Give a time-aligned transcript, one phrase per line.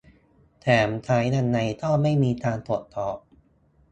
[0.61, 3.17] แถมใช้ยังไงก็ไม่มีการตรวจสอบ